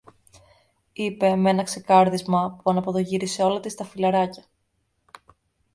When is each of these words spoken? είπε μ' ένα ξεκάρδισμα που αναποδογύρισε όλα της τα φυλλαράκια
είπε 0.93 1.35
μ' 1.35 1.45
ένα 1.47 1.63
ξεκάρδισμα 1.63 2.51
που 2.63 2.69
αναποδογύρισε 2.71 3.43
όλα 3.43 3.59
της 3.59 3.75
τα 3.75 3.83
φυλλαράκια 3.85 4.45